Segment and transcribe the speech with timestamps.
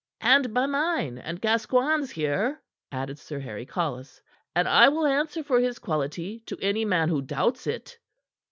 [0.21, 2.59] "And by mine and Gascoigne's here,"
[2.91, 4.19] added Sir Harry Collis,
[4.55, 7.99] "and I will answer for his quality to any man who doubts it."